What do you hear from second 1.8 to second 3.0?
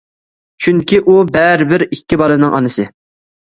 ئىككى بالىنىڭ ئانىسى.